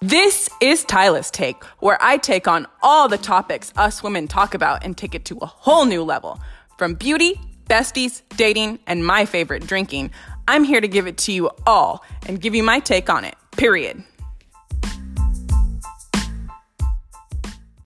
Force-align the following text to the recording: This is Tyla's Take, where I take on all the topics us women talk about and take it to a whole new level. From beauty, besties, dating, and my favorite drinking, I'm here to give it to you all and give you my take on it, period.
This 0.00 0.48
is 0.60 0.84
Tyla's 0.84 1.28
Take, 1.28 1.64
where 1.80 1.98
I 2.00 2.18
take 2.18 2.46
on 2.46 2.68
all 2.84 3.08
the 3.08 3.18
topics 3.18 3.72
us 3.76 4.00
women 4.00 4.28
talk 4.28 4.54
about 4.54 4.84
and 4.84 4.96
take 4.96 5.12
it 5.12 5.24
to 5.24 5.38
a 5.38 5.46
whole 5.46 5.86
new 5.86 6.04
level. 6.04 6.38
From 6.76 6.94
beauty, 6.94 7.40
besties, 7.68 8.22
dating, 8.36 8.78
and 8.86 9.04
my 9.04 9.24
favorite 9.24 9.66
drinking, 9.66 10.12
I'm 10.46 10.62
here 10.62 10.80
to 10.80 10.86
give 10.86 11.08
it 11.08 11.18
to 11.18 11.32
you 11.32 11.50
all 11.66 12.04
and 12.28 12.40
give 12.40 12.54
you 12.54 12.62
my 12.62 12.78
take 12.78 13.10
on 13.10 13.24
it, 13.24 13.34
period. 13.56 14.04